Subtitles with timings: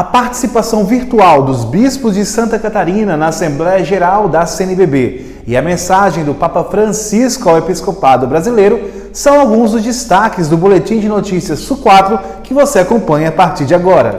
[0.00, 5.60] A participação virtual dos bispos de Santa Catarina na Assembleia Geral da CNBB e a
[5.60, 8.80] mensagem do Papa Francisco ao Episcopado Brasileiro
[9.12, 13.74] são alguns dos destaques do Boletim de Notícias SU4 que você acompanha a partir de
[13.74, 14.16] agora.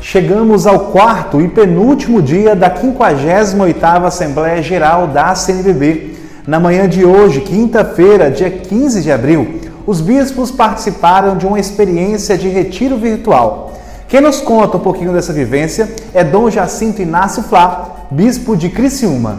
[0.00, 6.16] Chegamos ao quarto e penúltimo dia da 58ª Assembleia Geral da CNBB.
[6.44, 12.36] Na manhã de hoje, quinta-feira, dia 15 de abril, os bispos participaram de uma experiência
[12.36, 13.72] de retiro virtual.
[14.06, 19.38] Quem nos conta um pouquinho dessa vivência é Dom Jacinto Inácio Flá, bispo de Criciúma.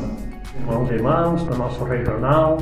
[0.59, 2.57] Irmãos e irmãs, do nosso regional,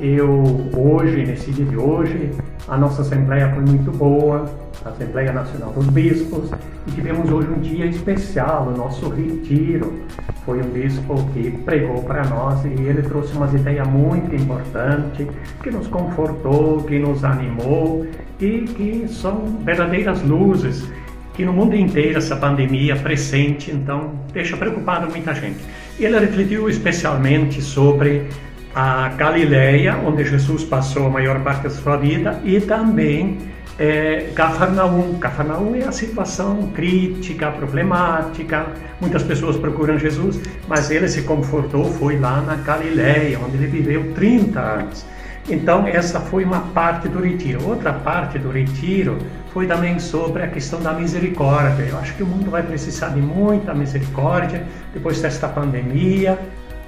[0.00, 0.42] eu
[0.74, 2.30] hoje, nesse dia de hoje,
[2.68, 4.50] a nossa Assembleia foi muito boa,
[4.84, 6.50] a Assembleia Nacional dos Bispos,
[6.86, 10.02] e tivemos hoje um dia especial, o nosso retiro.
[10.44, 15.26] Foi um bispo que pregou para nós e ele trouxe umas ideias muito importantes,
[15.62, 18.06] que nos confortou, que nos animou
[18.40, 20.88] e que são verdadeiras luzes
[21.34, 25.60] que no mundo inteiro essa pandemia presente, então deixa preocupado muita gente.
[25.98, 28.26] Ele refletiu especialmente sobre
[28.74, 33.38] a Galileia, onde Jesus passou a maior parte da sua vida, e também
[33.78, 35.18] é, Cafarnaum.
[35.18, 38.66] Cafarnaum é a situação crítica, problemática.
[39.00, 44.12] Muitas pessoas procuram Jesus, mas ele se confortou, foi lá na Galileia, onde ele viveu
[44.14, 45.06] 30 anos.
[45.48, 47.66] Então, essa foi uma parte do retiro.
[47.66, 49.16] Outra parte do retiro
[49.54, 51.84] foi também sobre a questão da misericórdia.
[51.84, 56.38] Eu acho que o mundo vai precisar de muita misericórdia depois desta pandemia.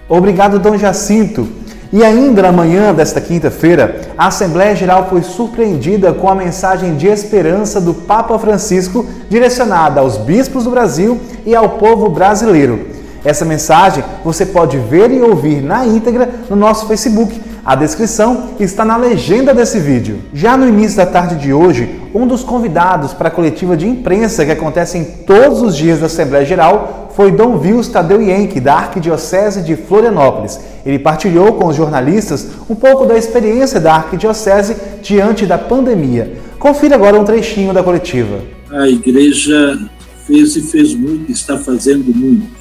[0.09, 1.60] Obrigado, Dom Jacinto.
[1.93, 7.09] E ainda na manhã desta quinta-feira, a Assembleia Geral foi surpreendida com a mensagem de
[7.09, 12.87] esperança do Papa Francisco direcionada aos bispos do Brasil e ao povo brasileiro.
[13.25, 17.43] Essa mensagem você pode ver e ouvir na íntegra no nosso Facebook.
[17.65, 20.21] A descrição está na legenda desse vídeo.
[20.33, 24.45] Já no início da tarde de hoje, um dos convidados para a coletiva de imprensa
[24.45, 28.75] que acontece em todos os dias da Assembleia Geral foi Dom Vils Tadeu Yenck, da
[28.75, 30.59] Arquidiocese de Florianópolis.
[30.85, 36.37] Ele partilhou com os jornalistas um pouco da experiência da Arquidiocese diante da pandemia.
[36.59, 38.41] Confira agora um trechinho da coletiva.
[38.71, 39.79] A igreja
[40.27, 42.61] fez e fez muito, está fazendo muito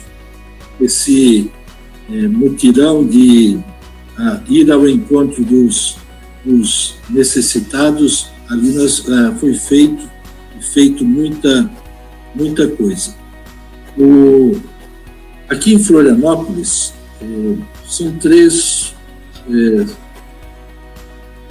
[0.81, 1.51] esse
[2.09, 3.59] é, mutirão de
[4.47, 5.97] ir ao encontro dos,
[6.43, 10.09] dos necessitados, ali nós, ah, foi feito,
[10.59, 11.69] feito muita,
[12.35, 13.15] muita coisa.
[13.97, 14.59] O,
[15.47, 17.55] aqui em Florianópolis, é,
[17.87, 18.95] são três,
[19.49, 19.85] é,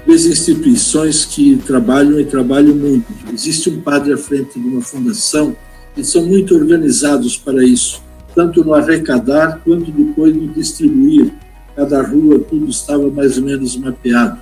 [0.04, 3.06] três instituições que trabalham e trabalham muito.
[3.32, 5.56] Existe um padre à frente de uma fundação,
[5.96, 8.02] eles são muito organizados para isso
[8.38, 11.32] tanto no arrecadar quanto depois no distribuir.
[11.74, 14.38] Cada rua, tudo estava mais ou menos mapeado.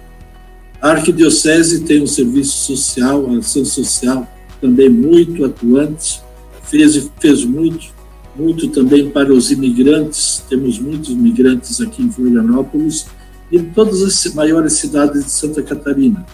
[0.81, 4.27] A Arquidiocese tem um serviço social, a ação social
[4.61, 6.21] também muito atuante,
[6.65, 7.95] fez, fez muito,
[8.35, 13.07] muito também para os imigrantes, temos muitos imigrantes aqui em Florianópolis
[13.51, 16.27] e em todas as maiores cidades de Santa Catarina.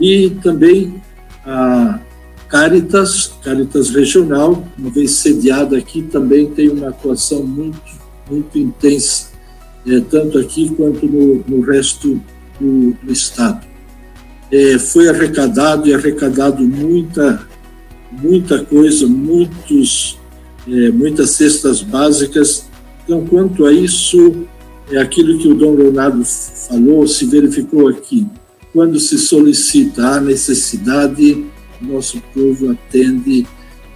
[0.00, 1.02] E também
[1.44, 2.00] a
[2.48, 7.80] Caritas, Caritas Regional, uma vez sediada aqui, também tem uma atuação muito,
[8.30, 9.28] muito intensa,
[9.86, 12.20] é, tanto aqui quanto no, no resto
[12.60, 13.66] do, do Estado.
[14.50, 17.46] É, foi arrecadado e arrecadado muita,
[18.12, 20.18] muita coisa, muitos,
[20.68, 22.68] é, muitas cestas básicas.
[23.04, 24.46] Então, quanto a isso,
[24.90, 28.26] é aquilo que o Dom Leonardo falou, se verificou aqui.
[28.72, 31.44] Quando se solicita a necessidade,
[31.80, 33.46] nosso povo atende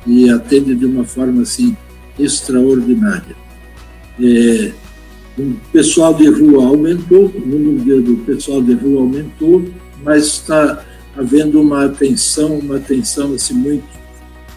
[0.07, 1.77] e atende de uma forma assim
[2.19, 3.37] extraordinária.
[4.21, 4.73] É,
[5.39, 9.65] o pessoal de rua aumentou, o número do pessoal de rua aumentou,
[10.03, 10.85] mas está
[11.17, 13.87] havendo uma atenção, uma atenção assim muito,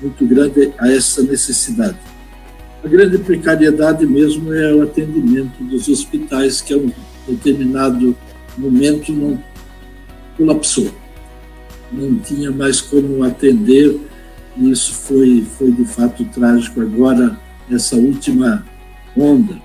[0.01, 1.97] muito grande a essa necessidade.
[2.83, 6.91] A grande precariedade mesmo é o atendimento dos hospitais, que a um
[7.27, 8.15] determinado
[8.57, 9.41] momento não
[10.35, 10.91] colapsou
[11.91, 13.99] não tinha mais como atender,
[14.57, 17.37] e isso foi, foi de fato trágico agora,
[17.69, 18.65] essa última
[19.15, 19.61] onda.